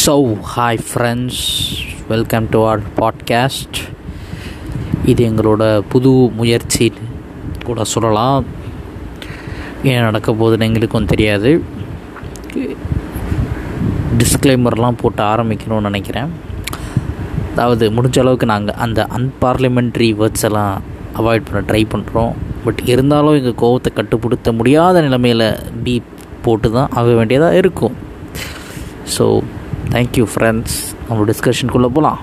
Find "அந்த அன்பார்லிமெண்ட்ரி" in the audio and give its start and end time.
18.86-20.10